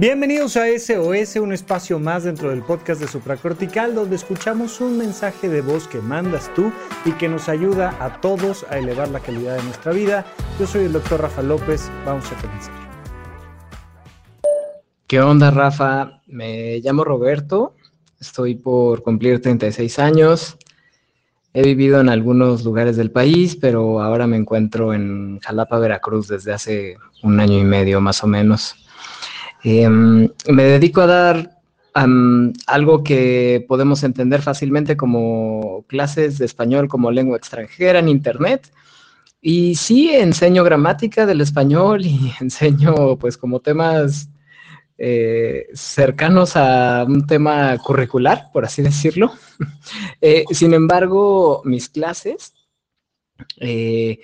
[0.00, 5.50] Bienvenidos a SOS, un espacio más dentro del podcast de Supracortical, donde escuchamos un mensaje
[5.50, 6.72] de voz que mandas tú
[7.04, 10.24] y que nos ayuda a todos a elevar la calidad de nuestra vida.
[10.58, 12.72] Yo soy el doctor Rafa López, vamos a comenzar.
[15.06, 16.22] ¿Qué onda, Rafa?
[16.26, 17.74] Me llamo Roberto,
[18.18, 20.56] estoy por cumplir 36 años.
[21.52, 26.54] He vivido en algunos lugares del país, pero ahora me encuentro en Jalapa, Veracruz, desde
[26.54, 28.76] hace un año y medio más o menos.
[29.62, 31.60] Em, me dedico a dar
[32.66, 38.72] algo que podemos entender fácilmente como clases de español como lengua extranjera en Internet.
[39.40, 44.28] Y sí, enseño gramática del español y enseño pues como temas
[44.98, 49.32] eh, cercanos a un tema curricular, por así decirlo.
[50.22, 52.52] Eh, sin embargo, mis clases
[53.58, 54.20] eh,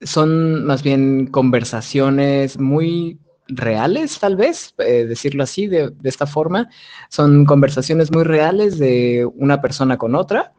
[0.00, 3.18] son más bien conversaciones muy
[3.56, 6.68] reales, tal vez, eh, decirlo así, de, esta forma.
[7.08, 10.52] Son conversaciones muy reales de una persona con otra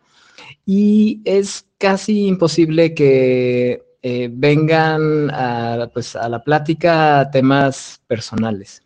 [0.66, 8.82] y es casi imposible que eh, vengan a, pues, a la plática temas personales.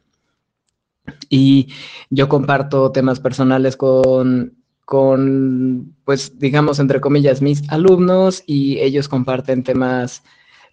[1.30, 1.74] Y
[2.10, 9.64] yo comparto temas personales con, con, pues, digamos, entre comillas, mis alumnos y ellos comparten
[9.64, 10.24] temas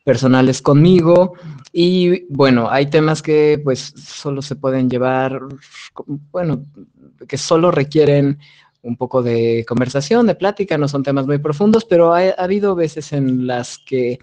[0.04, 1.34] personales conmigo.
[1.76, 5.40] Y bueno, hay temas que pues solo se pueden llevar,
[6.30, 6.62] bueno,
[7.26, 8.38] que solo requieren
[8.82, 13.12] un poco de conversación, de plática, no son temas muy profundos, pero ha, habido veces
[13.12, 14.20] en las que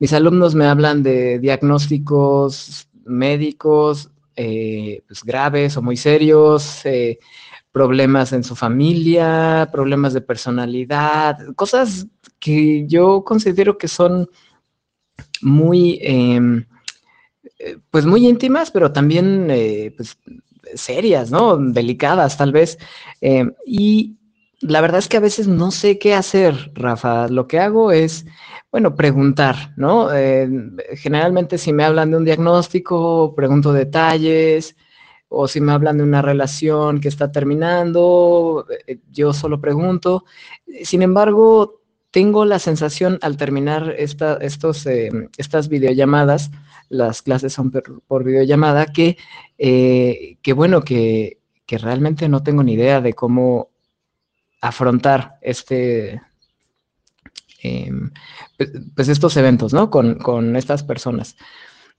[0.00, 7.20] mis alumnos me hablan de diagnósticos médicos eh, pues, graves o muy serios, eh,
[7.70, 12.08] problemas en su familia, problemas de personalidad, cosas
[12.40, 14.28] que yo considero que son
[15.44, 16.64] muy, em,
[17.90, 20.18] pues muy íntimas, pero también eh, pues,
[20.74, 21.56] serias, ¿no?
[21.56, 22.78] Delicadas tal vez.
[23.20, 24.16] Em, y
[24.60, 27.28] la verdad es que a veces no sé qué hacer, Rafa.
[27.28, 28.26] Lo que hago es,
[28.72, 30.12] bueno, preguntar, ¿no?
[30.12, 34.76] Em, generalmente si me hablan de un diagnóstico, pregunto detalles,
[35.28, 40.24] o si me hablan de una relación que está terminando, eh, yo solo pregunto.
[40.84, 41.83] Sin embargo,
[42.14, 46.52] tengo la sensación al terminar estos, eh, estas videollamadas,
[46.88, 49.18] las clases son por, videollamada, que,
[49.58, 53.70] eh, que bueno, que, realmente no tengo ni idea de cómo
[54.60, 56.22] afrontar este,
[57.64, 58.12] em,
[58.56, 59.90] pues, pues estos eventos, ¿no?
[59.90, 61.34] Con, estas personas.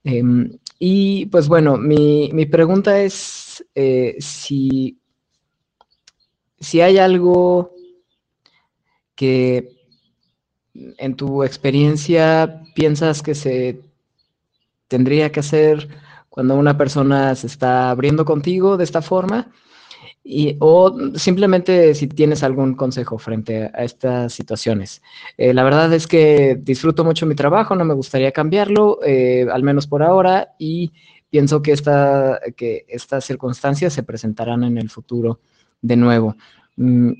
[0.05, 0.49] Em,
[0.79, 4.97] y pues bueno, mi, mi pregunta es eh, si,
[6.57, 7.73] si hay algo
[9.13, 9.74] que
[10.97, 13.81] en tu experiencia piensas que se
[14.87, 15.87] tendría que hacer
[16.29, 19.51] cuando una persona se está abriendo contigo de esta forma?
[20.27, 25.03] Y, o simplemente si tienes algún consejo frente a estas situaciones.
[25.37, 29.61] Eh, la verdad es que disfruto mucho mi trabajo, no me gustaría cambiarlo, eh, al
[29.61, 30.91] menos por ahora, y
[31.29, 35.41] pienso que, esta, que estas circunstancias se presentarán en el futuro
[35.81, 36.35] de nuevo.
[36.75, 37.11] Mm,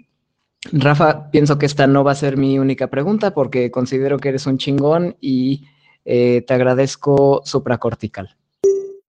[0.72, 4.48] Rafa, pienso que esta no va a ser mi única pregunta porque considero que eres
[4.48, 5.66] un chingón y
[6.06, 8.36] eh, te agradezco supracortical.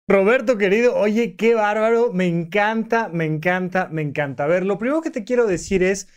[0.07, 4.44] Roberto, querido, oye, qué bárbaro, me encanta, me encanta, me encanta.
[4.44, 6.07] A ver, lo primero que te quiero decir es,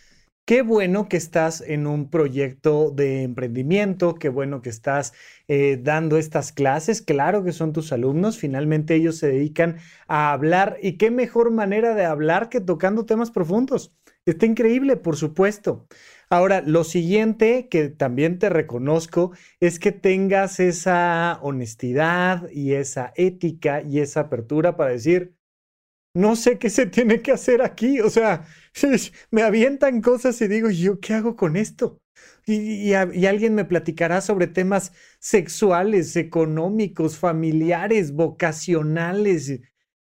[0.44, 5.14] qué bueno que estás en un proyecto de emprendimiento, qué bueno que estás
[5.46, 10.76] eh, dando estas clases, claro que son tus alumnos, finalmente ellos se dedican a hablar
[10.82, 13.94] y qué mejor manera de hablar que tocando temas profundos.
[14.28, 15.86] Está increíble, por supuesto.
[16.28, 23.80] Ahora, lo siguiente que también te reconozco es que tengas esa honestidad y esa ética
[23.80, 25.34] y esa apertura para decir,
[26.14, 28.00] no sé qué se tiene que hacer aquí.
[28.00, 28.44] O sea,
[29.30, 31.98] me avientan cosas y digo, ¿yo qué hago con esto?
[32.46, 39.60] Y, alguien me platicará sobre temas sexuales, económicos, familiares, vocacionales.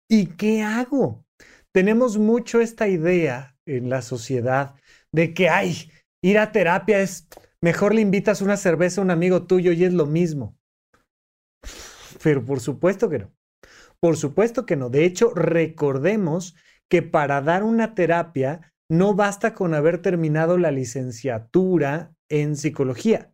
[0.09, 1.25] ¿Y qué hago?
[1.71, 4.75] Tenemos mucho esta idea en la sociedad
[5.11, 5.91] de que, ay,
[6.21, 7.27] ir a terapia es
[7.63, 10.57] Mejor le invitas una cerveza a un amigo tuyo y es lo mismo.
[12.23, 13.31] Pero por supuesto que no.
[13.99, 14.89] Por supuesto que no.
[14.89, 16.55] De hecho, recordemos
[16.89, 23.30] que para dar una terapia no basta con haber terminado la licenciatura en psicología.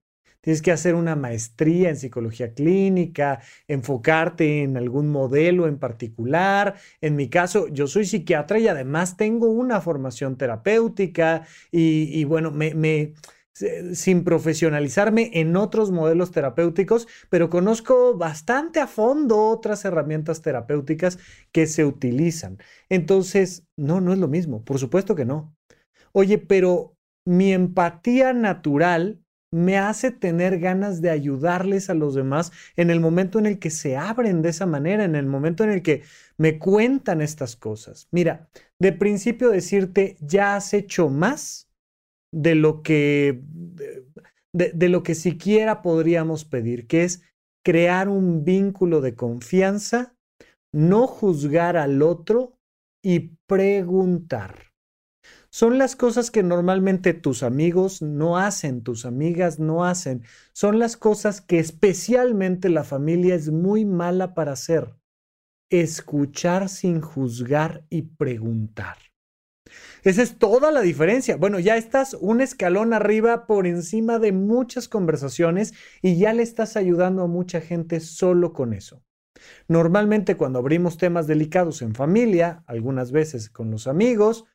[0.47, 6.75] Tienes que hacer una maestría en psicología clínica, enfocarte en algún modelo en particular.
[7.01, 13.13] En mi caso, yo soy psiquiatra y además tengo una formación terapéutica y, bueno, me,
[13.91, 21.19] sin profesionalizarme en otros modelos terapéuticos, pero conozco bastante a fondo otras herramientas terapéuticas
[21.51, 22.57] que se utilizan.
[22.87, 25.53] Entonces, no, no es lo mismo, por supuesto que no.
[26.13, 26.95] Oye, pero
[27.25, 29.19] mi empatía natural
[29.51, 33.69] me hace tener ganas de ayudarles a los demás en el momento en el que
[33.69, 36.03] se abren de esa manera, en el momento en el que
[36.37, 38.07] me cuentan estas cosas.
[38.11, 38.49] Mira,
[38.79, 41.69] de principio decirte, ya has hecho más
[42.33, 43.41] de lo que,
[44.53, 47.21] de, lo que siquiera podríamos pedir, que es
[47.63, 50.15] crear un vínculo de confianza,
[50.73, 52.57] no juzgar al otro
[53.03, 54.66] y preguntar.
[55.57, 60.21] Son las cosas que normalmente tus amigos no hacen, tus amigas no hacen.
[60.53, 64.93] Son las cosas que especialmente la familia es muy mala para hacer.
[65.71, 68.97] Escuchar sin juzgar y preguntar.
[70.03, 71.37] Esa es toda la diferencia.
[71.37, 76.77] Bueno, ya estás un escalón arriba por encima de muchas conversaciones y ya le estás
[76.77, 79.01] ayudando a mucha gente solo con eso.
[79.67, 84.45] Normalmente cuando abrimos temas delicados en familia, algunas veces con los amigos,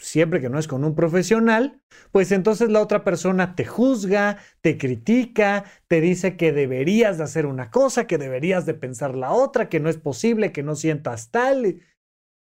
[0.00, 1.80] siempre que no es con un profesional,
[2.10, 7.46] pues entonces la otra persona te juzga, te critica, te dice que deberías de hacer
[7.46, 11.30] una cosa, que deberías de pensar la otra, que no es posible, que no sientas
[11.30, 11.82] tal.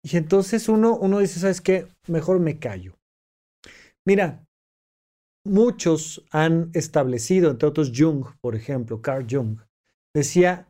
[0.04, 1.88] Y entonces uno, uno dice, ¿sabes qué?
[2.08, 2.98] Mejor me callo.
[4.06, 4.46] Mira,
[5.46, 9.60] muchos han establecido, entre otros Jung, por ejemplo, Carl Jung,
[10.14, 10.68] decía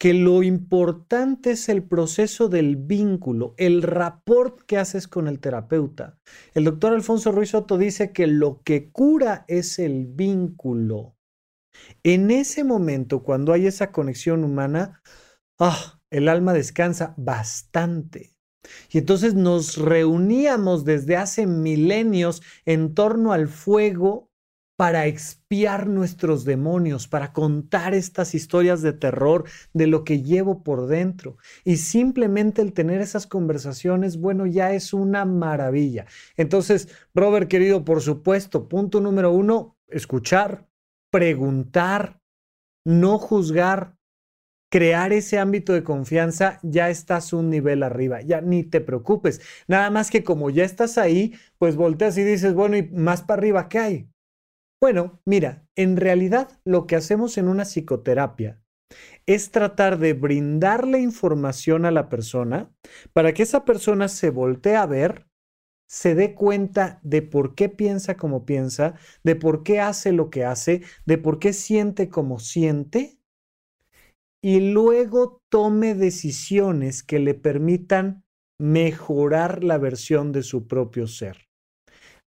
[0.00, 6.18] que lo importante es el proceso del vínculo, el rapport que haces con el terapeuta.
[6.54, 11.18] El doctor Alfonso Ruiz Soto dice que lo que cura es el vínculo.
[12.02, 15.02] En ese momento, cuando hay esa conexión humana,
[15.58, 18.34] ah, el alma descansa bastante.
[18.90, 24.29] Y entonces nos reuníamos desde hace milenios en torno al fuego
[24.80, 29.44] para expiar nuestros demonios, para contar estas historias de terror
[29.74, 31.36] de lo que llevo por dentro.
[31.64, 36.06] Y simplemente el tener esas conversaciones, bueno, ya es una maravilla.
[36.38, 40.66] Entonces, Robert, querido, por supuesto, punto número uno, escuchar,
[41.10, 42.22] preguntar,
[42.82, 43.98] no juzgar,
[44.70, 49.42] crear ese ámbito de confianza, ya estás un nivel arriba, ya ni te preocupes.
[49.68, 53.40] Nada más que como ya estás ahí, pues volteas y dices, bueno, y más para
[53.40, 54.10] arriba, ¿qué hay?
[54.80, 58.62] Bueno, mira, en realidad lo que hacemos en una psicoterapia
[59.26, 62.72] es tratar de brindarle información a la persona
[63.12, 65.26] para que esa persona se voltee a ver,
[65.86, 70.44] se dé cuenta de por qué piensa como piensa, de por qué hace lo que
[70.44, 73.18] hace, de por qué siente como siente
[74.42, 78.24] y luego tome decisiones que le permitan
[78.58, 81.48] mejorar la versión de su propio ser.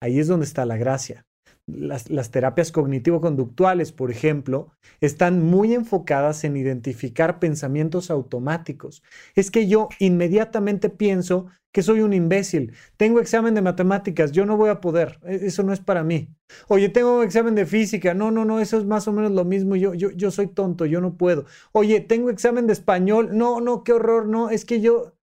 [0.02, 1.26] Ahí es donde está la gracia.
[1.66, 9.02] Las, terapias cognitivo-conductuales, por ejemplo, están muy enfocadas en identificar pensamientos automáticos.
[9.36, 12.74] Es que yo inmediatamente pienso que soy un imbécil.
[12.96, 16.28] Tengo examen de matemáticas, yo no voy a poder, e, eso no es para mí.
[16.68, 19.76] Oye, tengo examen de física, no, no, no, eso es más o menos lo mismo,
[19.76, 21.46] yo, yo, yo soy tonto, yo no puedo.
[21.72, 25.14] Oye, tengo examen de español, no, no, qué horror, no, es que yo...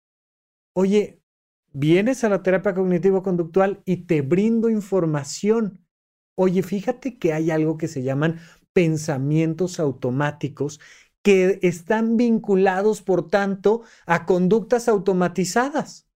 [0.74, 1.22] Oye,
[1.74, 5.80] vienes a la terapia cognitivo-conductual y te brindo información.
[6.42, 8.40] Oye, fíjate que hay algo que se llaman
[8.72, 10.80] pensamientos automáticos
[11.22, 16.08] que están vinculados, por tanto, a conductas automatizadas.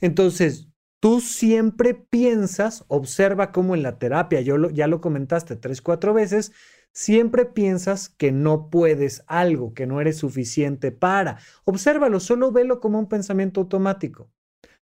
[0.00, 0.66] Entonces,
[0.98, 6.50] tú siempre piensas, observa cómo en la terapia, yo ya lo comentaste tres, cuatro veces,
[6.92, 11.38] siempre piensas que no puedes algo, que no eres suficiente para.
[11.62, 14.32] Obsérvalo, solo velo como un pensamiento automático.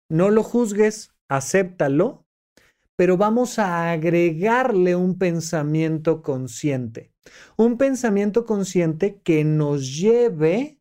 [0.10, 2.23] No lo juzgues, acéptalo,
[2.96, 7.12] pero vamos a agregarle un pensamiento consciente.
[7.58, 10.80] Un pensamiento consciente que nos lleve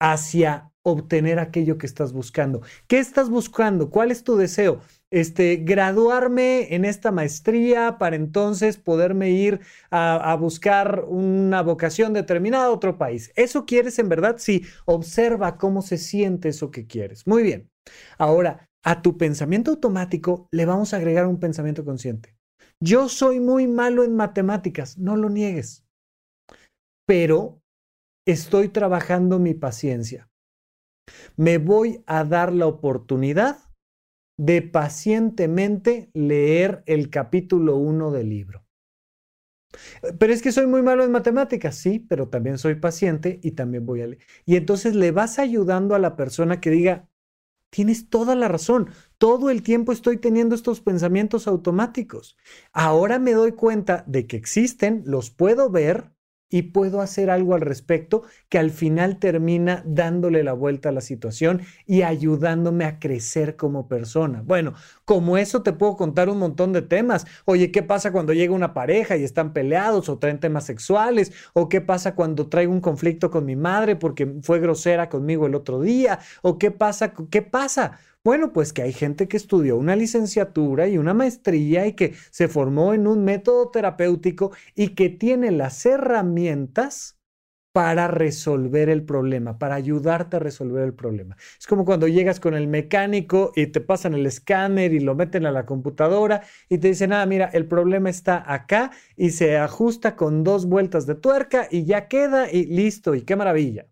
[0.00, 2.62] hacia obtener aquello que estás buscando.
[2.86, 3.90] ¿Qué estás buscando?
[3.90, 4.80] ¿Cuál es tu deseo?
[5.10, 9.60] Este, graduarme en esta maestría para entonces poderme ir
[9.90, 13.32] a, a, buscar una vocación determinada a otro país.
[13.34, 14.36] ¿Eso quieres en verdad?
[14.38, 17.26] Sí, observa cómo se siente eso que quieres.
[17.26, 17.68] Muy bien.
[18.18, 22.36] Ahora, a tu pensamiento automático le vamos a agregar un pensamiento consciente.
[22.80, 25.84] Yo soy muy malo en matemáticas, no lo niegues.
[27.04, 27.60] Pero
[28.26, 30.30] estoy trabajando mi paciencia.
[31.36, 33.58] Me voy a dar la oportunidad
[34.38, 38.64] de pacientemente leer el capítulo 1 del libro.
[40.18, 43.84] Pero es que soy muy malo en matemáticas, sí, pero también soy paciente y también
[43.84, 44.22] voy a leer.
[44.44, 47.08] Y entonces le vas ayudando a la persona que diga,
[47.70, 52.36] tienes toda la razón, todo el tiempo estoy teniendo estos pensamientos automáticos.
[52.72, 56.12] Ahora me doy cuenta de que existen, los puedo ver
[56.48, 61.00] y puedo hacer algo al respecto que al final termina dándole la vuelta a la
[61.00, 64.42] situación y ayudándome a crecer como persona.
[64.42, 64.74] Bueno,
[65.06, 67.26] como eso te puedo contar un montón de temas.
[67.46, 71.32] Oye, ¿qué pasa cuando llega una pareja y están peleados o traen temas sexuales?
[71.54, 75.54] ¿O qué pasa cuando traigo un conflicto con mi madre porque fue grosera conmigo el
[75.54, 76.18] otro día?
[76.42, 77.14] ¿O qué pasa?
[77.30, 77.98] ¿Qué pasa?
[78.24, 82.48] Bueno, pues que hay gente que estudió una licenciatura y una maestría y que se
[82.48, 87.16] formó en un método terapéutico y que tiene las herramientas
[87.76, 91.36] para resolver el problema, para ayudarte a resolver el problema.
[91.58, 95.44] Es como cuando llegas con el mecánico y te pasan el escáner y lo meten
[95.44, 96.40] a la computadora
[96.70, 101.04] y te dicen, ah, mira, el problema está acá y se ajusta con dos vueltas
[101.04, 103.86] de tuerca y ya queda y listo, y qué maravilla.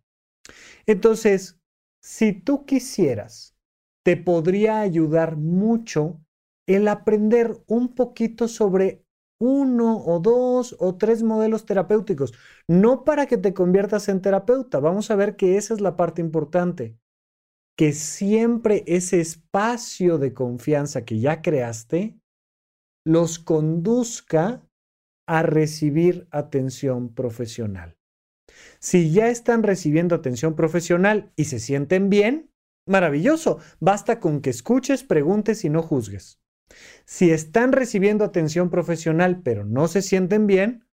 [0.87, 1.61] Entonces,
[2.01, 3.55] si tú quisieras
[4.03, 6.23] te podría ayudar mucho
[6.67, 9.04] el aprender un poquito sobre
[9.41, 12.33] uno o dos o tres modelos terapéuticos,
[12.69, 14.81] no para que te conviertas en terapeuta.
[14.81, 16.97] Vamos a ver que esa es la parte importante,
[17.77, 22.19] que siempre ese espacio de confianza que ya creaste
[23.07, 24.63] los conduzca
[25.29, 27.97] a recibir atención profesional.
[28.79, 32.55] Si ya están recibiendo atención profesional y se sienten bien,
[32.87, 33.61] Maravilloso.
[33.81, 36.39] Basta con que escuches, preguntes y no juzgues.
[37.05, 40.87] Si están recibiendo atención profesional pero no se sienten bien,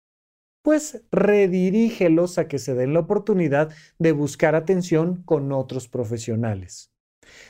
[0.63, 6.91] pues redirígelos a que se den la oportunidad de buscar atención con otros profesionales.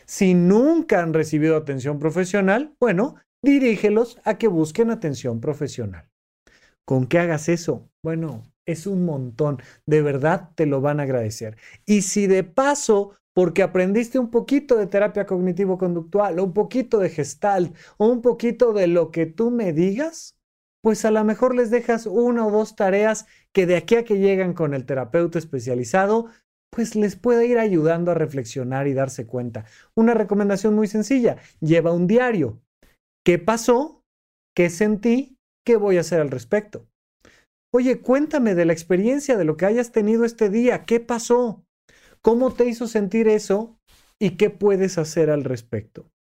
[0.05, 6.09] Si nunca han recibido atención profesional, bueno, dirígelos a que busquen atención profesional.
[6.85, 7.89] ¿Con qué hagas eso?
[8.03, 9.61] Bueno, es un montón.
[9.85, 11.57] De verdad te lo van a agradecer.
[11.85, 17.73] Y si de paso porque aprendiste un poquito de terapia cognitivo-conductual, un poquito de gestalt,
[17.95, 20.35] o un poquito de lo que tú me digas,
[20.83, 24.19] pues a lo mejor les dejas una o dos tareas que de aquí a que
[24.19, 26.25] llegan con el terapeuta especializado,
[26.69, 29.63] pues les puede ir ayudando a reflexionar y darse cuenta.
[29.95, 32.59] Una recomendación muy sencilla, lleva un diario.
[33.25, 34.03] ¿Qué pasó?
[34.53, 35.37] ¿Qué sentí?
[35.65, 36.89] ¿Qué voy a hacer al respecto?
[37.73, 40.83] Oye, cuéntame de la experiencia de lo que hayas tenido este día.
[40.83, 41.63] ¿Qué pasó?
[42.21, 43.79] ¿Cómo te hizo sentir eso
[44.19, 46.11] y qué puedes hacer al respecto?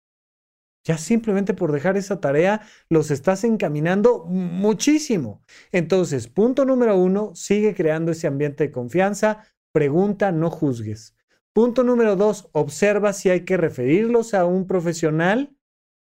[0.85, 5.43] Ya simplemente por dejar esa tarea los estás encaminando muchísimo.
[5.71, 9.43] Entonces, punto número uno, sigue creando ese ambiente de confianza.
[9.73, 11.15] Pregunta, no juzgues.
[11.53, 15.55] Punto número dos, observa si hay que referirlos a un profesional,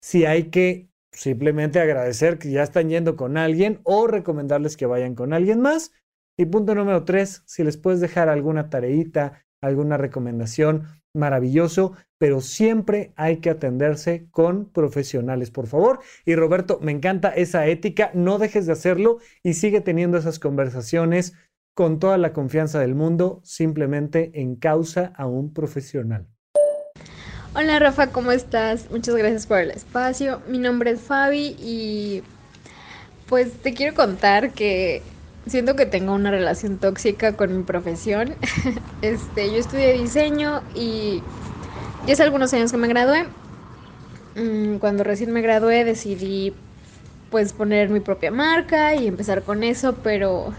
[0.02, 5.14] si hay que simplemente agradecer que ya están yendo con alguien o recomendarles que vayan
[5.14, 5.92] con alguien más.
[6.36, 13.12] Y punto número tres, si les puedes dejar alguna tareita, alguna recomendación, maravilloso, pero siempre
[13.16, 16.00] hay que atenderse con profesionales, por favor.
[16.24, 21.34] Y Roberto, me encanta esa ética, no dejes de hacerlo y sigue teniendo esas conversaciones
[21.74, 26.26] con toda la confianza del mundo, simplemente en causa a un profesional.
[27.56, 28.90] Hola Rafa, ¿cómo estás?
[28.90, 30.40] Muchas gracias por el espacio.
[30.48, 32.22] Mi nombre es Fabi y
[33.28, 35.02] pues te quiero contar que
[35.46, 38.36] siento que tengo una relación tóxica con mi profesión.
[39.00, 41.24] Este, yo estudié diseño y
[42.06, 43.28] ya hace algunos años que me gradué.
[44.34, 46.56] Mm, cuando recién me gradué decidí
[47.30, 50.54] pues poner mi propia marca y empezar con eso, pero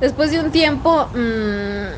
[0.00, 1.94] después de un tiempo mmm,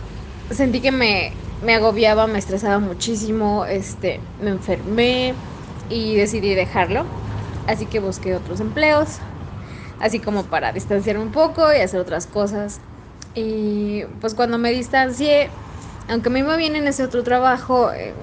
[0.50, 5.36] sentí que me, me agobiaba, me estresaba muchísimo, este, me enfermé
[5.88, 7.08] y decidí dejarlo.
[7.66, 9.20] Así que busqué otros empleos
[10.00, 12.80] así como para distanciarme un poco y hacer otras cosas.
[13.34, 15.50] Y pues cuando me distancié,
[16.08, 18.14] aunque me iba bien en ese otro trabajo, eh,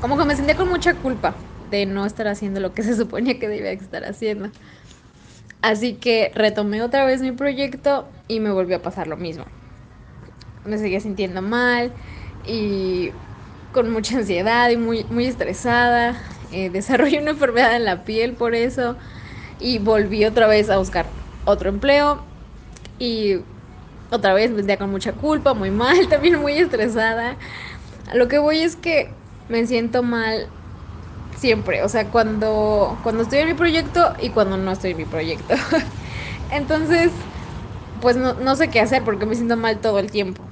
[0.00, 1.34] como que me sentía con mucha culpa
[1.70, 4.50] de no estar haciendo lo que se suponía que debía estar haciendo.
[5.62, 9.44] Así que retomé otra vez mi proyecto y me volvió a pasar lo mismo.
[10.64, 11.92] Me seguía sintiendo mal
[12.44, 13.10] y
[13.72, 16.20] con mucha ansiedad y muy, muy estresada.
[16.52, 18.96] Eh, desarrollé una enfermedad en la piel por eso
[19.58, 21.06] y volví otra vez a buscar
[21.44, 22.24] otro empleo
[22.98, 23.36] y
[24.10, 27.36] otra vez me sentía con mucha culpa, muy mal, también muy estresada.
[28.14, 29.10] lo que voy es que
[29.48, 30.48] me siento mal
[31.36, 35.04] siempre, o sea, cuando, cuando estoy en mi proyecto y cuando no estoy en mi
[35.04, 35.54] proyecto.
[36.50, 37.12] Entonces,
[38.00, 40.42] pues no, no, sé qué hacer porque me siento mal todo el tiempo.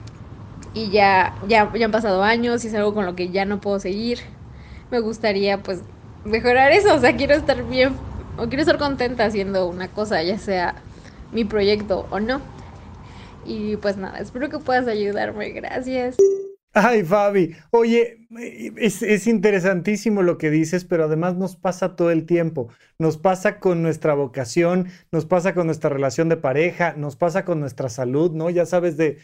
[0.75, 3.61] Y ya, ya, ya han pasado años y es algo con lo que ya no
[3.61, 4.20] puedo seguir.
[4.90, 5.80] Me gustaría pues
[6.25, 7.96] mejorar eso, o sea, quiero estar bien,
[8.36, 10.76] o quiero estar contenta haciendo una cosa, ya sea
[11.32, 12.40] mi proyecto o no.
[13.44, 16.16] Y pues nada, espero que puedas ayudarme, gracias.
[16.76, 18.26] Ay, Fabi, oye,
[18.76, 22.68] es, es, interesantísimo lo que dices, pero además nos pasa todo el tiempo.
[22.98, 27.60] Nos pasa con nuestra vocación, nos pasa con nuestra relación de pareja, nos pasa con
[27.60, 28.50] nuestra salud, ¿no?
[28.50, 29.18] Ya sabes de,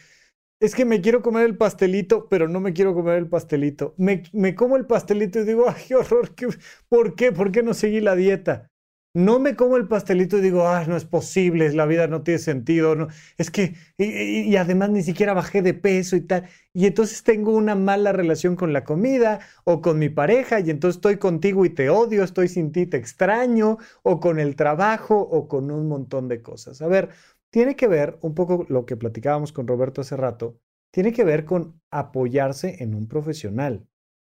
[0.61, 3.95] es que me quiero comer el pastelito, pero no me quiero comer el pastelito.
[3.97, 6.47] Me, me como el pastelito y digo, ay, qué horror, ¿qué,
[6.87, 7.33] ¿por qué?
[7.33, 8.70] ¿Por qué no seguí la dieta?
[9.13, 12.39] No me como el pastelito y digo, ah, no es posible, la vida no tiene
[12.39, 17.23] sentido, no, es que, y, además ni siquiera bajé de peso y tal, y entonces
[17.23, 21.65] tengo una mala relación con la comida o con mi pareja, y entonces estoy contigo
[21.65, 25.87] y te odio, estoy sin ti, te extraño, o con el trabajo, o con un
[25.87, 26.81] montón de cosas.
[26.81, 27.09] A ver,
[27.49, 30.59] tiene que ver un poco lo que platicábamos con Roberto hace rato,
[30.91, 33.87] tiene que ver con apoyarse en un profesional.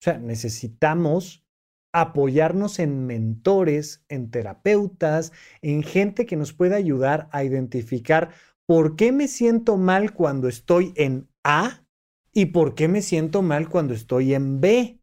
[0.01, 1.45] O sea, necesitamos
[1.93, 8.29] apoyarnos en mentores, en terapeutas, en gente que nos pueda ayudar a identificar
[8.65, 11.83] por qué me siento mal cuando estoy en A
[12.33, 15.00] y por qué me siento mal cuando estoy en B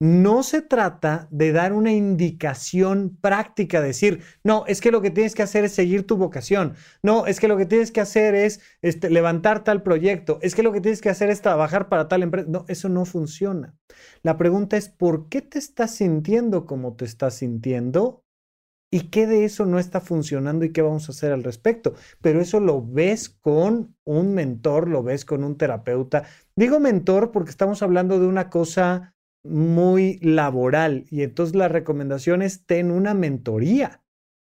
[0.00, 5.34] no se trata de dar una indicación práctica, decir, no, es que lo que tienes
[5.34, 8.60] que hacer es seguir tu vocación, no, es que lo que tienes que hacer es
[8.80, 12.22] este, levantar tal proyecto, es que lo que tienes que hacer es trabajar para tal
[12.22, 12.48] empresa.
[12.48, 13.76] No, eso no funciona.
[14.22, 18.24] La pregunta es, ¿por qué te estás sintiendo como te estás sintiendo?
[18.90, 21.94] ¿Y qué de eso no está funcionando y qué vamos a hacer al respecto?
[22.20, 26.24] Pero eso lo ves con un mentor, lo ves con un terapeuta.
[26.56, 32.66] Digo mentor porque estamos hablando de una cosa muy laboral y entonces la recomendación es
[32.66, 34.02] ten una mentoría.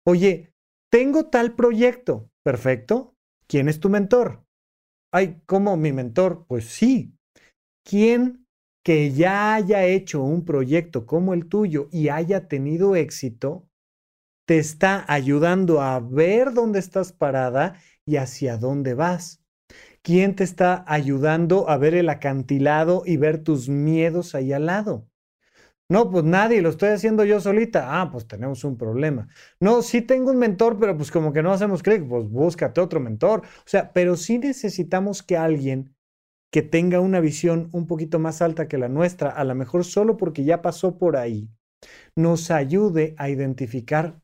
[0.07, 0.52] Oye,
[0.90, 3.14] tengo tal proyecto, perfecto.
[3.47, 4.45] ¿Quién es tu mentor?
[5.12, 6.47] Ay, ¿cómo mi mentor?
[6.47, 7.14] Pues sí.
[7.85, 8.47] ¿Quién
[8.88, 13.68] que ya haya hecho un proyecto como el tuyo y haya tenido éxito,
[14.46, 17.74] te está ayudando a ver dónde estás parada
[18.07, 19.38] y hacia dónde vas.
[20.09, 25.07] ¿Quién te está ayudando a ver el acantilado y ver tus miedos ahí al lado?
[25.87, 28.01] No, pues nadie, lo estoy haciendo yo solita.
[28.01, 29.29] Ah, pues tenemos un problema.
[29.61, 33.01] No, sí tengo un mentor, pero pues como que no hacemos clic, pues búscate otro
[33.01, 33.42] mentor.
[33.44, 35.94] O sea, pero sí necesitamos que alguien
[36.51, 40.16] que tenga una visión un poquito más alta que la nuestra, a lo mejor solo
[40.16, 41.51] porque ya pasó por ahí,
[42.16, 44.23] nos ayude a identificar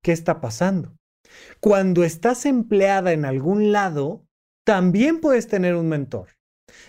[0.00, 0.96] qué está pasando.
[1.60, 4.25] Cuando estás empleada en algún lado,
[4.66, 6.30] también puedes tener un mentor.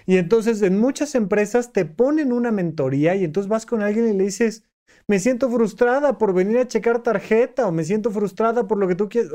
[0.08, 4.18] Y entonces en muchas empresas te ponen una mentoría y entonces vas con alguien y
[4.18, 4.64] le dices,
[5.08, 8.96] me siento frustrada por venir a checar tarjeta o me siento frustrada por lo que
[8.96, 9.32] tú quieres.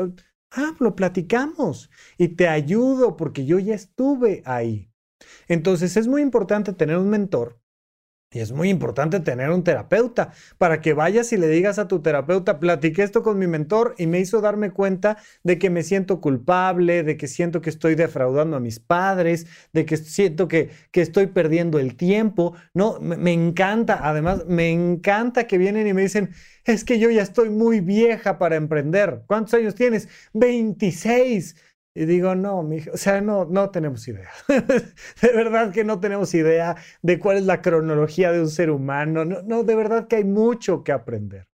[0.51, 4.91] Ah, lo platicamos y te ayudo porque yo ya estuve ahí.
[5.47, 7.62] Entonces es muy importante tener un mentor
[8.33, 12.01] y es muy importante tener un terapeuta para que vayas y le digas a tu
[12.01, 16.21] terapeuta, platiqué esto con mi mentor y me hizo darme cuenta de que me siento
[16.21, 21.03] culpable, de que siento que estoy defraudando a mis padres, de que siento que, que
[21.03, 22.55] estoy perdiendo el tiempo.
[22.75, 26.31] No, me, me encanta, además, me encanta que vienen y me dicen,
[26.65, 29.23] es que yo ya estoy muy vieja para emprender.
[29.27, 30.09] ¿Cuántos años tienes?
[30.33, 31.57] 26
[31.95, 34.31] y digo, no, o sea, no, no tenemos idea.
[34.49, 39.25] de verdad que no tenemos idea de cuál es la cronología de un ser humano.
[39.25, 41.49] No, no, de verdad que hay mucho que aprender.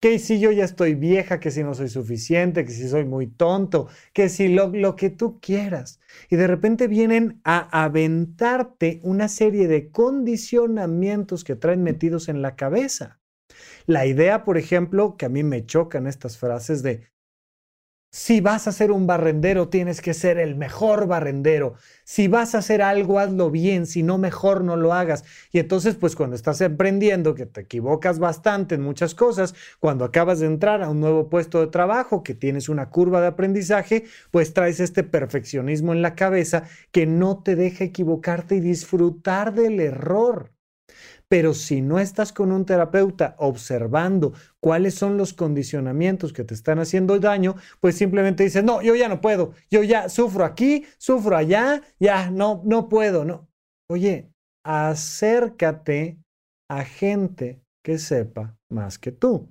[0.00, 3.28] Que si yo ya estoy vieja, que si no soy suficiente, que si soy muy
[3.28, 6.00] tonto, que si lo, lo que tú quieras.
[6.28, 12.56] Y de repente vienen a aventarte una serie de condicionamientos que traen metidos en la
[12.56, 13.20] cabeza.
[13.86, 17.11] La idea, por ejemplo, que a mí me chocan estas frases de
[18.14, 21.76] si vas a ser un barrendero, tienes que ser el mejor barrendero.
[22.04, 23.86] Si vas a hacer algo, hazlo bien.
[23.86, 25.24] Si no, mejor no lo hagas.
[25.50, 30.40] Y entonces, pues cuando estás emprendiendo, que te equivocas bastante en muchas cosas, cuando acabas
[30.40, 34.52] de entrar a un nuevo puesto de trabajo, que tienes una curva de aprendizaje, pues
[34.52, 40.52] traes este perfeccionismo en la cabeza que no te deja equivocarte y disfrutar del error.
[41.32, 46.78] Pero si no estás con un terapeuta observando cuáles son los condicionamientos que te están
[46.78, 51.34] haciendo daño, pues simplemente dices, no, yo ya no puedo, yo ya sufro aquí, sufro
[51.34, 53.48] allá, ya no, no puedo, no.
[53.88, 54.30] Oye,
[54.62, 56.18] acércate
[56.68, 59.48] a gente que sepa más que tú.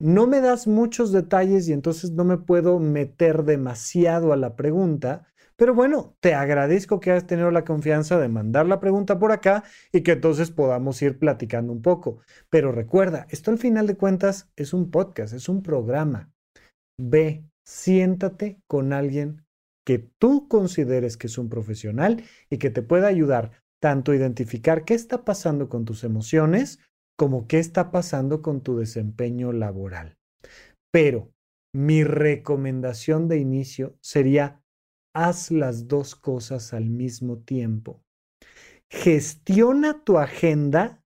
[0.00, 5.26] No me das muchos detalles y entonces no me puedo meter demasiado a la pregunta,
[5.62, 9.62] Pero bueno, te agradezco que hayas tenido la confianza de mandar la pregunta por acá
[9.92, 12.18] y que entonces podamos ir platicando un poco.
[12.50, 16.32] Pero recuerda, esto al final de cuentas es un podcast, es un programa.
[17.00, 19.44] Ve, siéntate con alguien
[19.86, 24.84] que tú consideres que es un profesional y que te pueda ayudar tanto a identificar
[24.84, 26.80] qué está pasando con tus emociones
[27.16, 30.16] como qué está pasando con tu desempeño laboral.
[30.90, 31.30] Pero
[31.72, 34.61] mi recomendación de inicio sería
[35.14, 38.02] haz las dos cosas al mismo tiempo.
[38.90, 41.02] Gestiona tu agenda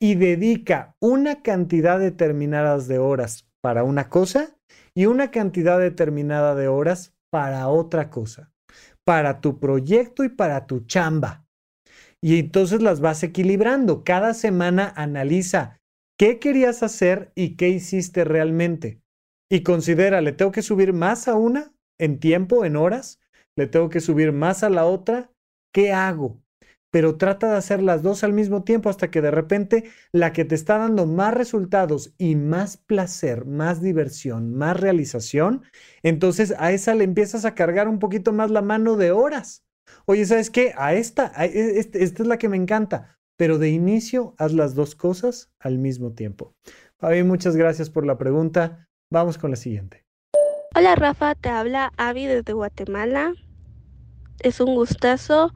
[0.00, 4.56] y dedica una cantidad determinada de horas para una cosa
[4.94, 8.52] y una cantidad determinada de horas para otra cosa,
[9.04, 11.46] para tu proyecto y para tu chamba.
[12.22, 14.04] Y entonces las vas equilibrando.
[14.04, 15.78] Cada semana analiza
[16.18, 19.00] qué querías hacer y qué hiciste realmente.
[19.50, 23.19] Y considera, ¿le tengo que subir más a una en tiempo, en horas?
[23.56, 25.32] Le tengo que subir más a la otra,
[25.72, 26.40] ¿qué hago?
[26.92, 30.44] Pero trata de hacer las dos al mismo tiempo hasta que de repente la que
[30.44, 35.62] te está dando más resultados y más placer, más diversión, más realización,
[36.02, 39.64] entonces a esa le empiezas a cargar un poquito más la mano de horas.
[40.06, 40.74] Oye, ¿sabes qué?
[40.76, 44.74] A esta, e, este, esta es la que me encanta, pero de inicio haz las
[44.74, 46.54] dos cosas al mismo tiempo.
[46.98, 48.88] Fabi, muchas gracias por la pregunta.
[49.10, 50.09] Vamos con la siguiente.
[50.74, 53.32] Hola Rafa, te habla Avi desde Guatemala
[54.40, 55.52] es un gustazo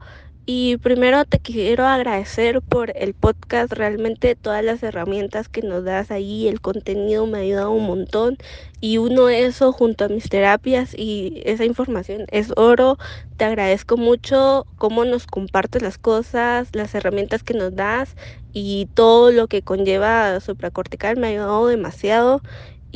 [0.47, 6.11] y primero te quiero agradecer por el podcast, realmente todas las herramientas que nos das
[6.11, 8.37] ahí, el contenido me ha ayudado un montón
[8.79, 12.97] y uno eso junto a mis terapias y esa información es oro.
[13.37, 18.15] Te agradezco mucho cómo nos compartes las cosas, las herramientas que nos das
[18.53, 22.41] y todo lo que conlleva supracortical me ha ayudado demasiado.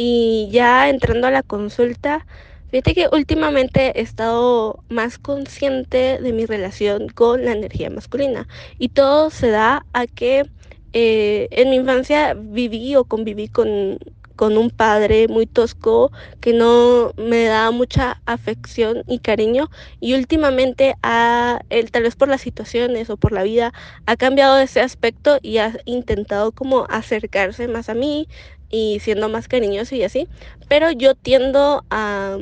[0.02, 2.26] Y ya entrando a la consulta,
[2.72, 8.90] Fíjate que últimamente he estado más consciente de mi relación con la energía masculina y
[8.90, 10.48] todo se da a que
[10.94, 13.98] eh, en mi infancia viví o conviví con,
[14.40, 20.96] con un padre muy tosco que no me da mucha afección y cariño y últimamente
[21.04, 23.74] ha, él tal vez por las situaciones o por la vida
[24.06, 28.30] ha cambiado ese aspecto y ha intentado como acercarse más a mí,
[28.70, 30.28] y siendo más cariñoso y así,
[30.68, 32.38] pero yo tiendo a,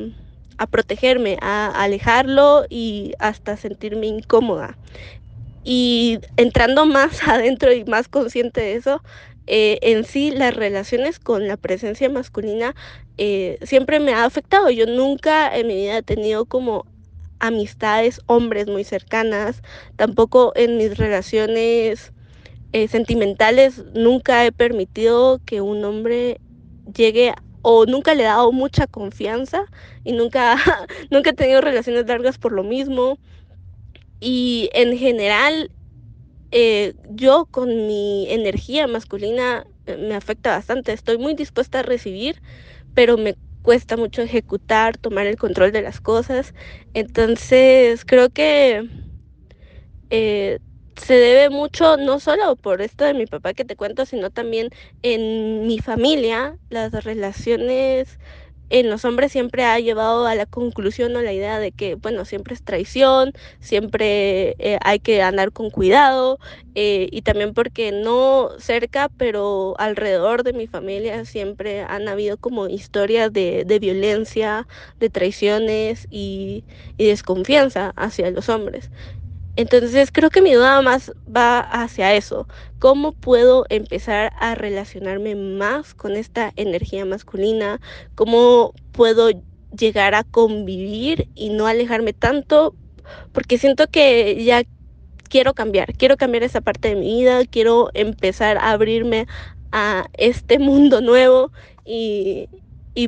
[0.58, 4.78] a protegerme, a alejarlo y hasta sentirme incómoda.
[5.64, 9.02] Y entrando más adentro y más consciente de eso,
[9.46, 12.74] eh, en sí las relaciones con la presencia masculina
[13.16, 14.70] eh, siempre me ha afectado.
[14.70, 16.86] Yo nunca en mi vida he tenido como
[17.40, 19.62] amistades hombres muy cercanas,
[19.96, 22.12] tampoco en mis relaciones
[22.72, 26.40] eh, sentimentales nunca he permitido que un hombre
[26.94, 29.64] llegue o nunca le he dado mucha confianza
[30.04, 30.56] y nunca,
[31.10, 33.18] nunca he tenido relaciones largas por lo mismo.
[34.20, 35.70] Y en general,
[36.50, 40.92] eh, yo con mi energía masculina eh, me afecta bastante.
[40.92, 42.42] Estoy muy dispuesta a recibir,
[42.94, 46.54] pero me cuesta mucho ejecutar, tomar el control de las cosas.
[46.94, 48.88] Entonces, creo que
[50.98, 54.70] se debe mucho, no solo por esto de mi papá que te cuento, sino también
[55.02, 58.18] en mi familia, las relaciones
[58.70, 62.24] en los hombres siempre ha llevado a la conclusión o la idea de que, bueno,
[62.24, 66.38] siempre es traición, siempre eh, hay que andar con cuidado
[66.74, 72.68] eh, y también porque no cerca, pero alrededor de mi familia siempre han habido como
[72.68, 74.68] historias de, violencia,
[75.00, 76.64] de traiciones y,
[76.98, 78.90] y desconfianza hacia los hombres.
[79.58, 82.46] Entonces creo que mi duda más va hacia eso.
[82.78, 87.80] ¿Cómo puedo empezar a relacionarme más con esta energía masculina?
[88.14, 89.30] ¿Cómo puedo
[89.76, 92.76] llegar a convivir y no alejarme tanto?
[93.32, 94.62] Porque siento que ya
[95.28, 99.26] quiero cambiar, quiero cambiar esa parte de mi vida, quiero empezar a abrirme
[99.72, 101.50] a este mundo nuevo
[101.84, 102.48] y,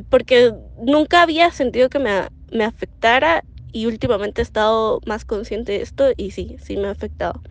[0.09, 5.81] porque nunca había sentido que me, me afectara y últimamente he estado más consciente de
[5.81, 7.41] esto y sí, sí me ha afectado.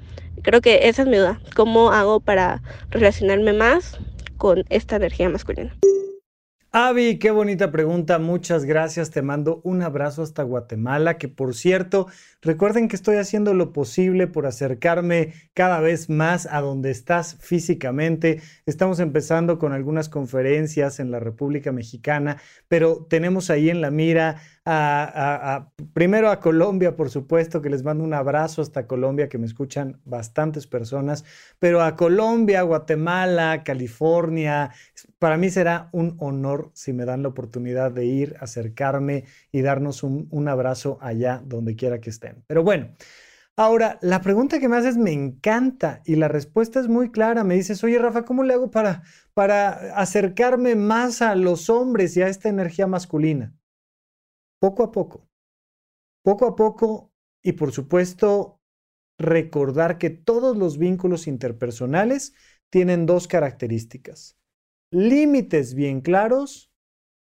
[0.43, 3.99] Creo que esa es mi duda, ¿cómo hago para relacionarme más
[4.37, 5.77] con esta energía masculina?
[6.73, 12.07] Avi, qué bonita pregunta, muchas gracias, te mando un abrazo hasta Guatemala, que por cierto,
[12.43, 18.41] recuerden que estoy haciendo lo posible por acercarme cada vez más a donde estás físicamente.
[18.67, 22.37] Estamos empezando con algunas conferencias en la República Mexicana,
[22.69, 28.05] pero tenemos ahí en la mira a, primero a Colombia, por supuesto, que les mando
[28.05, 31.25] un abrazo hasta Colombia, que me escuchan bastantes personas,
[31.59, 34.73] pero a Colombia, Guatemala, California,
[35.19, 40.03] para mí será un honor si me dan la oportunidad de ir, acercarme y darnos
[40.03, 42.45] un, un abrazo allá donde quiera que estén.
[42.47, 42.95] Pero bueno,
[43.57, 47.45] Ahora, la pregunta que me haces me encanta y la respuesta es muy clara.
[47.45, 49.03] Me dices, oye Rafa, ¿cómo le hago para,
[49.35, 53.53] para acercarme más a los hombres y a esta energía masculina?
[54.61, 55.27] Poco a poco,
[56.23, 58.61] poco a poco y por supuesto
[59.19, 62.35] recordar que todos los vínculos interpersonales
[62.71, 64.37] tienen dos características.
[64.93, 66.71] Límites bien claros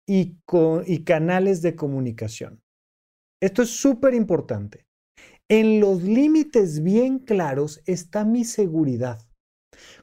[0.06, 0.38] y,
[0.86, 2.62] y canales de comunicación.
[3.42, 4.86] Esto es súper importante.
[5.48, 9.18] En los límites bien claros está mi seguridad.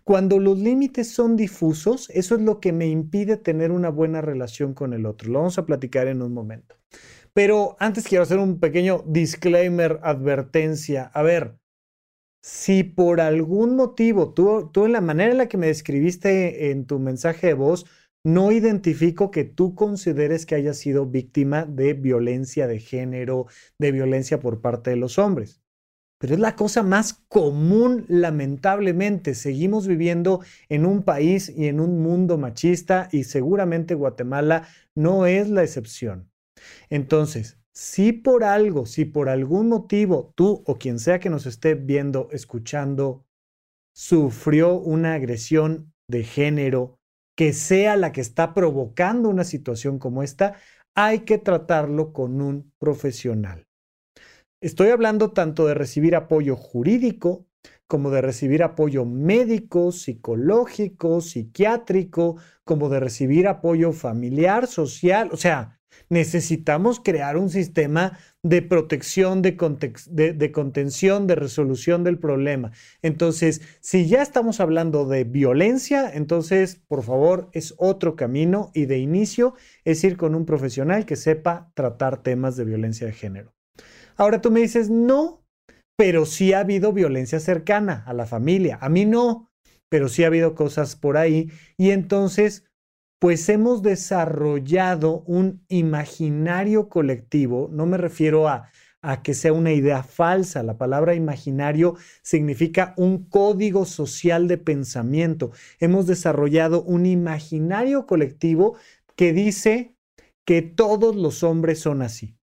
[0.04, 4.74] Cuando los límites son difusos, eso es lo que me impide tener una buena relación
[4.74, 5.32] con el otro.
[5.32, 6.76] Lo vamos a platicar en un momento.
[7.34, 11.12] Pero antes quiero hacer un pequeño disclaimer, advertencia.
[11.13, 11.58] A ver,
[12.44, 16.86] si por algún motivo tú, tú en la manera en la que me describiste en
[16.86, 17.86] tu mensaje de voz,
[18.24, 23.48] no identifico que tú consideres que haya sido víctima de violencia de género,
[23.80, 25.62] de violencia por parte de los hombres.
[26.20, 29.34] Pero es la cosa más común, lamentablemente.
[29.34, 35.50] Seguimos viviendo en un país y en un mundo machista y seguramente Guatemala no es
[35.50, 36.31] la excepción.
[36.89, 41.76] Entonces, si por algo, si por algún motivo tú o quien sea que nos esté
[41.76, 43.26] viendo, escuchando,
[43.93, 46.97] sufrió una agresión de género,
[47.38, 50.56] que sea la que está provocando una situación como esta,
[50.95, 53.67] hay que tratarlo con un profesional.
[54.62, 57.47] Estoy hablando tanto de recibir apoyo jurídico
[57.91, 65.28] como de recibir apoyo médico, psicológico, psiquiátrico, como de recibir apoyo familiar, social.
[65.34, 72.71] O sea, necesitamos crear un sistema de protección, de, contención, de resolución del problema.
[73.01, 78.97] Entonces, si ya estamos hablando de violencia, entonces, por favor, es otro camino y de
[78.97, 83.54] inicio es ir con un profesional que sepa tratar temas de violencia de género.
[84.17, 85.41] Ahora tú me dices, no,
[85.97, 88.80] pero sí ha habido violencia cercana a la familia.
[88.82, 89.51] A mí no,
[89.89, 91.51] pero sí ha habido cosas por ahí.
[91.77, 92.65] Y entonces
[93.21, 98.71] pues hemos desarrollado un imaginario colectivo, no me refiero a,
[99.21, 105.51] que sea una idea falsa, la palabra imaginario significa un código social de pensamiento.
[105.79, 108.75] Hemos desarrollado un imaginario colectivo
[109.15, 109.95] que dice
[110.43, 112.39] que todos los hombres son así.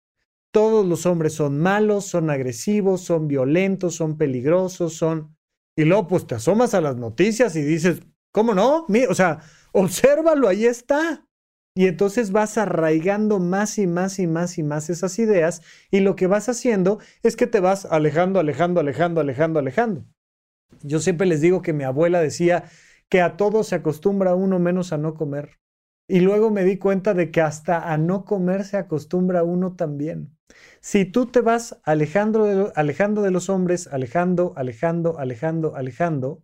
[0.53, 5.37] Todos los hombres son malos, son agresivos, son violentos, son peligrosos, son...
[5.77, 8.87] Y luego pues te asomas a las noticias y dices, ¿cómo no?
[9.09, 9.41] O sea,
[9.73, 11.25] Obsérvalo, ahí está.
[11.75, 16.17] Y entonces vas arraigando más y más y más y más esas ideas y lo
[16.17, 20.05] que vas haciendo es que te vas alejando, alejando, alejando, alejando, alejando.
[20.83, 22.65] Yo siempre les digo que mi abuela decía
[23.09, 25.61] que a todo se acostumbra uno menos a no comer.
[26.09, 30.37] Y luego me di cuenta de que hasta a no comer se acostumbra uno también.
[30.81, 36.43] Si tú te vas alejando de, alejando de los hombres, alejando, alejando, alejando, alejando,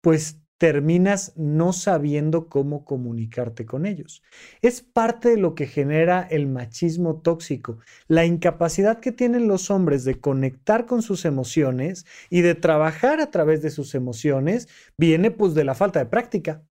[0.00, 4.22] pues terminas no sabiendo cómo comunicarte con ellos.
[4.60, 10.04] Es parte de lo que genera el machismo tóxico, la incapacidad que tienen los hombres
[10.04, 15.54] de conectar con sus emociones y de trabajar a través de sus emociones viene pues
[15.54, 16.62] de la falta de práctica.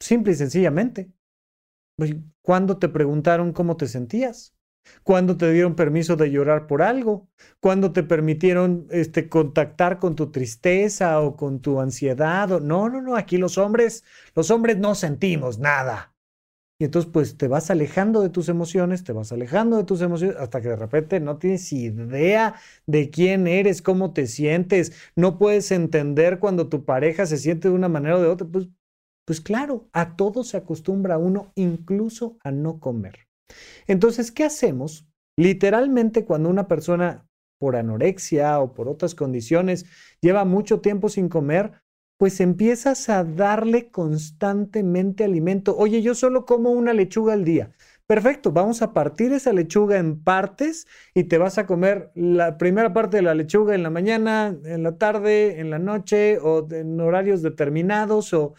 [0.00, 1.12] Simple y sencillamente.
[2.40, 4.54] ¿Cuándo te preguntaron cómo te sentías?
[5.02, 7.28] ¿Cuándo te dieron permiso de llorar por algo?
[7.60, 12.60] ¿Cuándo te permitieron este, contactar con tu tristeza o con tu ansiedad?
[12.60, 16.14] No, no, no, aquí los hombres, los hombres no sentimos nada.
[16.80, 20.36] Y entonces pues te vas alejando de tus emociones, te vas alejando de tus emociones
[20.38, 22.54] hasta que de repente no tienes idea
[22.86, 27.74] de quién eres, cómo te sientes, no puedes entender cuando tu pareja se siente de
[27.74, 28.46] una manera o de otra.
[28.46, 28.68] Pues,
[29.26, 33.29] pues claro, a todo se acostumbra uno, incluso a no comer.
[33.86, 35.06] Entonces, ¿qué hacemos?
[35.36, 37.26] Literalmente cuando una persona
[37.58, 39.86] por anorexia o por otras condiciones
[40.20, 41.72] lleva mucho tiempo sin comer,
[42.18, 45.76] pues empiezas a darle constantemente alimento.
[45.76, 47.70] Oye, yo solo como una lechuga al día.
[48.06, 52.92] Perfecto, vamos a partir esa lechuga en partes y te vas a comer la primera
[52.92, 57.00] parte de la lechuga en la mañana, en la tarde, en la noche o en
[57.00, 58.54] horarios determinados o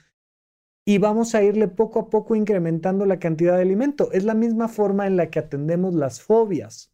[0.85, 4.11] y vamos a irle poco a poco incrementando la cantidad de alimento.
[4.11, 6.91] Es la misma forma en la que atendemos las fobias.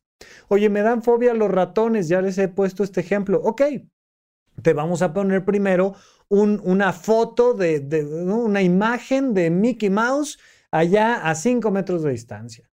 [0.47, 3.39] Oye, me dan fobia los ratones, ya les he puesto este ejemplo.
[3.43, 3.61] Ok,
[4.61, 5.95] te vamos a poner primero
[6.29, 7.79] una foto de,
[8.25, 10.37] una imagen de Mickey Mouse
[10.71, 12.69] allá a 5 metros de distancia.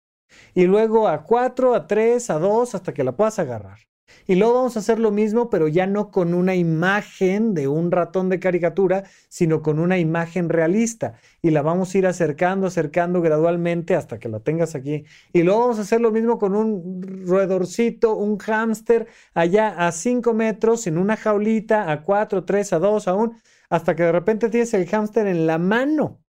[0.55, 3.79] Y luego a 4, a 3, a 2, hasta que la puedas agarrar.
[4.27, 7.90] Y luego vamos a hacer lo mismo, pero ya no con una imagen de un
[7.90, 11.14] ratón de caricatura, sino con una imagen realista.
[11.42, 15.05] Y la vamos a ir acercando, acercando gradualmente hasta que la tengas aquí.
[15.33, 20.33] Y luego vamos a hacer lo mismo con un roedorcito, un hámster, allá a 5
[20.35, 23.33] metros, en una jaulita, a 4, 3, a 2, a 1,
[23.70, 26.22] hasta que de repente tienes el hámster en la mano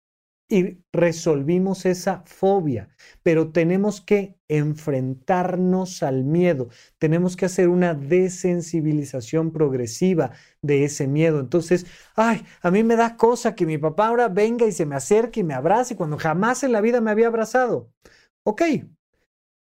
[0.50, 2.90] y resolvimos esa fobia,
[3.24, 11.40] pero tenemos que enfrentarnos al miedo, tenemos que hacer una desensibilización progresiva de ese miedo.
[11.40, 14.96] Entonces, ay, a mí me da cosa que mi papá ahora venga y se me
[14.96, 17.92] acerque y me abrace cuando jamás en la vida me había abrazado.
[18.44, 18.62] Ok,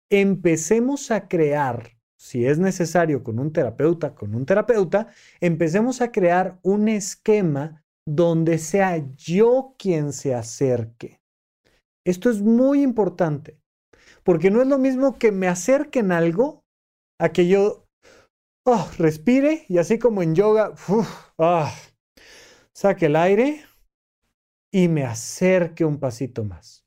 [0.10, 5.08] empecemos a crear, si es necesario con un terapeuta, con un terapeuta,
[5.39, 11.21] empecemos a crear un esquema donde sea yo quien se acerque.
[12.05, 13.59] Esto es muy importante,
[14.23, 16.63] porque no es lo mismo que me acerquen algo
[17.19, 17.87] a que yo
[18.65, 20.73] oh, respire y así como en yoga,
[21.37, 21.73] ah,
[22.73, 23.63] saque el aire
[24.71, 26.85] y me acerque un pasito más.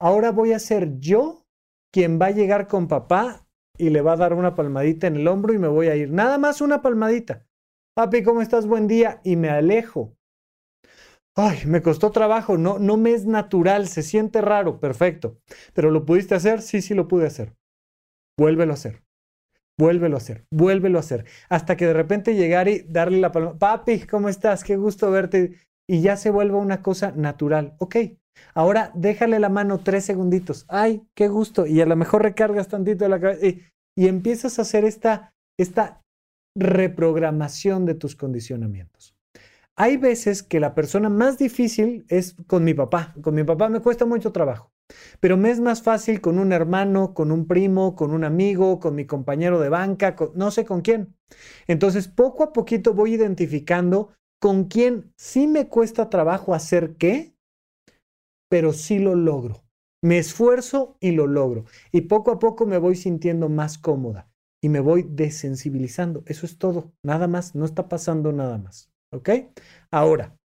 [0.00, 1.44] Ahora voy a ser yo
[1.92, 5.28] quien va a llegar con papá y le va a dar una palmadita en el
[5.28, 6.10] hombro y me voy a ir.
[6.10, 7.46] Nada más una palmadita.
[7.94, 8.66] Papi, ¿cómo estás?
[8.66, 9.20] Buen día.
[9.24, 10.17] Y me alejo
[11.38, 15.38] ay, me costó trabajo, no, no me es natural, se siente raro, perfecto.
[15.72, 16.62] Pero ¿lo pudiste hacer?
[16.62, 17.54] Sí, sí lo pude hacer.
[18.36, 19.02] Vuélvelo a hacer.
[19.78, 21.24] Vuélvelo a hacer, vuélvelo a hacer.
[21.48, 24.64] Hasta que de repente llegar y darle la palma, papi, ¿cómo estás?
[24.64, 25.54] Qué gusto verte.
[25.88, 27.76] Y ya se vuelva una cosa natural.
[27.78, 27.96] Ok,
[28.54, 30.66] ahora déjale la mano tres segunditos.
[30.68, 31.64] Ay, qué gusto.
[31.64, 33.62] Y a lo mejor recargas tantito la cabeza y,
[33.96, 36.02] y empiezas a hacer esta, esta
[36.56, 39.17] reprogramación de tus condicionamientos.
[39.80, 43.14] Hay veces que la persona más difícil es con mi papá.
[43.22, 44.72] Con mi papá me cuesta mucho trabajo,
[45.20, 48.96] pero me es más fácil con un hermano, con un primo, con un amigo, con
[48.96, 51.14] mi compañero de banca, no sé con quién.
[51.68, 54.10] Entonces, poco a poquito voy identificando
[54.40, 57.36] con quién sí me cuesta trabajo hacer qué,
[58.50, 59.62] pero sí lo logro.
[60.02, 61.66] Me esfuerzo y lo logro.
[61.92, 64.28] Y poco a poco me voy sintiendo más cómoda
[64.60, 66.24] y me voy desensibilizando.
[66.26, 66.92] Eso es todo.
[67.04, 67.54] Nada más.
[67.54, 68.90] No está pasando nada más.
[69.12, 69.30] ¿Ok?
[69.90, 70.36] Ahora,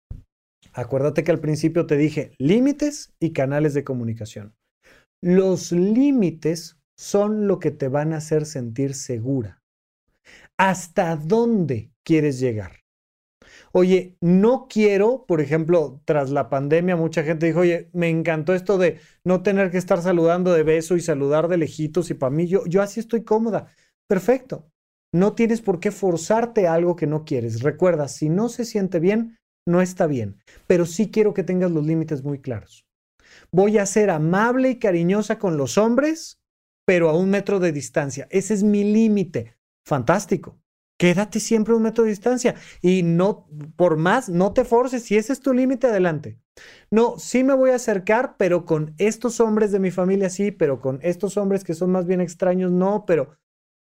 [0.73, 4.55] acuérdate que al principio te dije límites y canales de comunicación.
[5.21, 9.61] Los límites son lo que te van a hacer sentir segura.
[10.57, 12.83] ¿Hasta dónde quieres llegar?
[13.71, 18.77] Oye, no quiero, por ejemplo, tras la pandemia, mucha gente dijo, oye, me encantó esto
[18.77, 22.47] de no tener que estar saludando de beso y saludar de lejitos y para mí,
[22.47, 23.67] yo, yo así estoy cómoda.
[24.07, 24.72] Perfecto.
[25.13, 27.61] No tienes por qué forzarte a algo que no quieres.
[27.61, 31.85] Recuerda, si no se siente bien, no está bien, pero sí quiero que tengas los
[31.85, 32.85] límites muy claros.
[33.51, 36.41] Voy a ser amable y cariñosa con los hombres,
[36.85, 38.27] pero a un metro de distancia.
[38.31, 39.55] Ese es mi límite.
[39.85, 40.59] Fantástico.
[40.99, 45.03] Quédate siempre a un metro de distancia y no, por más, no te forces.
[45.03, 46.39] Si ese es tu límite, adelante.
[46.91, 50.79] No, sí me voy a acercar, pero con estos hombres de mi familia sí, pero
[50.79, 53.37] con estos hombres que son más bien extraños no, pero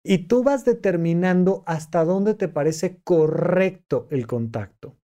[0.05, 4.97] y tú vas determinando hasta dónde te parece correcto el contacto.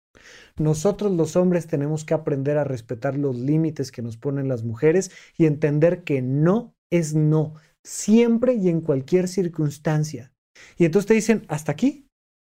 [0.56, 5.10] Nosotros los hombres tenemos que aprender a respetar los límites que nos ponen las mujeres
[5.36, 10.32] y entender que no es no, siempre y en cualquier circunstancia.
[10.76, 12.08] Y entonces te dicen, hasta aquí.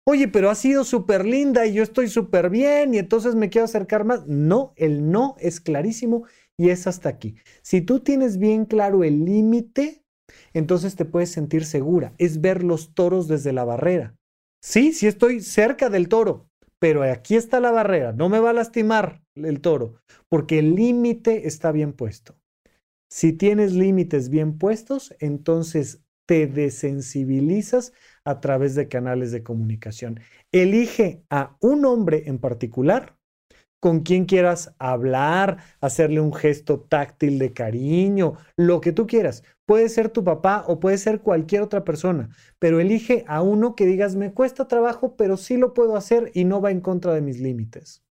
[0.07, 3.65] Oye, pero ha sido súper linda y yo estoy súper bien y entonces me quiero
[3.65, 4.27] acercar más.
[4.27, 6.25] No, el no es clarísimo
[6.57, 7.35] y es hasta aquí.
[7.63, 10.04] Si tú tienes bien claro el límite,
[10.53, 12.13] entonces te puedes sentir segura.
[12.17, 14.15] Es ver los toros desde la barrera.
[14.61, 18.13] Sí, sí estoy cerca del toro, pero aquí está la barrera.
[18.13, 22.35] No me va a lastimar el toro, porque el límite está bien puesto.
[23.09, 27.93] Si tienes límites bien puestos, entonces te desensibilizas
[28.25, 30.19] a través de canales de comunicación.
[30.51, 33.14] Elige a un hombre en particular
[33.79, 39.43] con quien quieras hablar, hacerle un gesto táctil de cariño, lo que tú quieras.
[39.67, 43.85] Puede ser tu papá o puede ser cualquier otra persona, pero elige a uno que
[43.85, 47.21] digas, me cuesta trabajo, pero sí lo puedo hacer y no va en contra de
[47.21, 48.03] mis límites.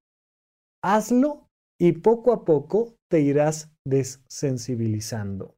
[0.83, 1.49] Hazlo
[1.81, 5.57] y poco a poco te irás desensibilizando.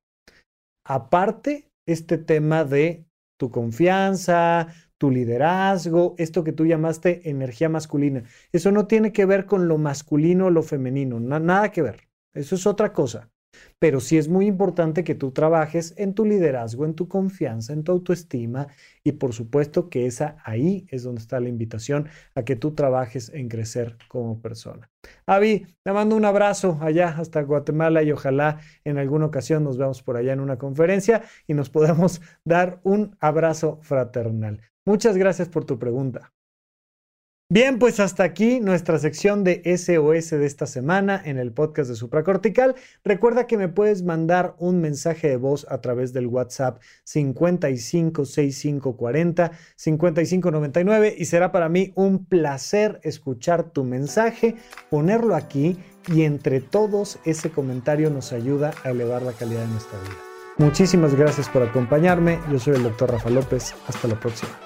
[0.85, 3.07] Aparte, este tema de
[3.39, 8.25] tu confianza, tu liderazgo, esto que tú llamaste energía masculina.
[8.53, 12.09] Eso no tiene que ver con lo masculino o lo femenino, nada que ver.
[12.35, 13.31] Eso es otra cosa.
[13.79, 17.85] Pero sí es muy importante que tú trabajes en tu liderazgo, en tu confianza, en
[17.85, 18.69] tu autoestima
[19.03, 23.31] y por supuesto que esa ahí es donde está la invitación a que tú trabajes
[23.31, 24.91] en crecer como persona.
[25.27, 30.03] Avi, te mando un abrazo allá hasta Guatemala y ojalá en alguna ocasión nos veamos
[30.03, 34.61] por allá en una conferencia y nos podamos dar un abrazo fraternal.
[34.87, 36.33] Muchas gracias por tu pregunta.
[37.49, 41.95] Bien, pues hasta aquí nuestra sección de SOS de esta semana en el podcast de
[41.95, 42.75] Supracortical.
[43.05, 51.15] Recuerda que me puedes mandar un mensaje de voz a través del WhatsApp 556540 5599
[51.17, 54.57] y será para mí un placer escuchar tu mensaje,
[54.91, 55.79] ponerlo aquí
[56.09, 60.17] y entre todos ese comentario nos ayuda a elevar la calidad de nuestra vida.
[60.59, 62.41] Muchísimas gracias por acompañarme.
[62.51, 63.73] Yo soy el doctor Rafa López.
[63.87, 64.66] Hasta la próxima.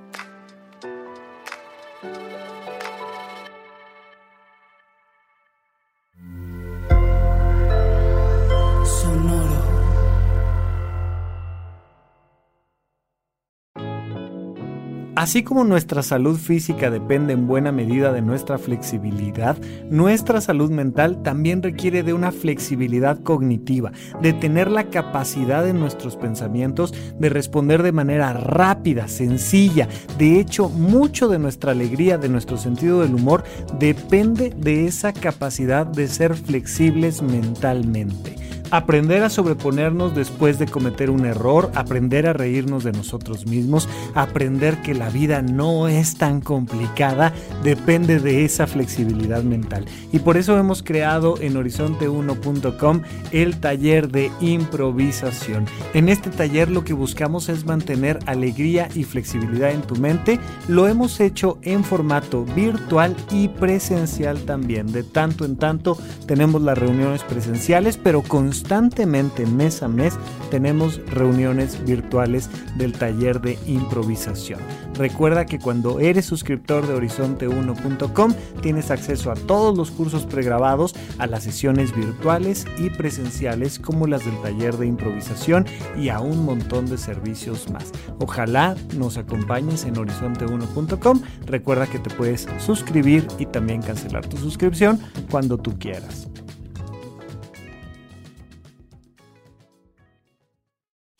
[15.21, 19.55] Así como nuestra salud física depende en buena medida de nuestra flexibilidad,
[19.87, 26.15] nuestra salud mental también requiere de una flexibilidad cognitiva, de tener la capacidad en nuestros
[26.15, 29.87] pensamientos de responder de manera rápida, sencilla.
[30.17, 33.43] De hecho, mucho de nuestra alegría, de nuestro sentido del humor,
[33.77, 38.41] depende de esa capacidad de ser flexibles mentalmente
[38.71, 44.81] aprender a sobreponernos después de cometer un error, aprender a reírnos de nosotros mismos, aprender
[44.81, 49.85] que la vida no es tan complicada, depende de esa flexibilidad mental.
[50.11, 53.01] Y por eso hemos creado en horizonte1.com
[53.31, 55.65] el taller de improvisación.
[55.93, 60.39] En este taller lo que buscamos es mantener alegría y flexibilidad en tu mente.
[60.67, 64.91] Lo hemos hecho en formato virtual y presencial también.
[64.91, 70.13] De tanto en tanto tenemos las reuniones presenciales, pero con constantemente mes a mes
[70.51, 72.47] tenemos reuniones virtuales
[72.77, 74.59] del taller de improvisación.
[74.93, 81.25] Recuerda que cuando eres suscriptor de horizonte1.com tienes acceso a todos los cursos pregrabados, a
[81.25, 85.65] las sesiones virtuales y presenciales como las del taller de improvisación
[85.97, 87.91] y a un montón de servicios más.
[88.19, 91.21] Ojalá nos acompañes en horizonte1.com.
[91.47, 94.99] Recuerda que te puedes suscribir y también cancelar tu suscripción
[95.29, 96.30] cuando tú quieras.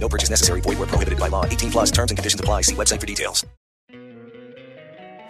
[0.00, 0.62] No purchase necessary.
[0.62, 1.44] Void where prohibited by law.
[1.44, 2.62] 18 plus terms and conditions apply.
[2.62, 3.46] See website for details.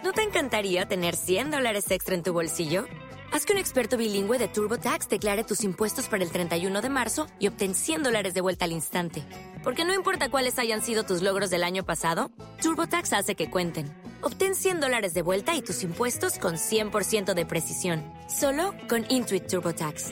[0.01, 2.85] ¿No te encantaría tener 100 dólares extra en tu bolsillo?
[3.31, 7.27] Haz que un experto bilingüe de TurboTax declare tus impuestos para el 31 de marzo
[7.37, 9.23] y obtén 100 dólares de vuelta al instante.
[9.63, 13.93] Porque no importa cuáles hayan sido tus logros del año pasado, TurboTax hace que cuenten.
[14.21, 18.03] Obtén 100 dólares de vuelta y tus impuestos con 100% de precisión.
[18.29, 20.11] Solo con Intuit TurboTax.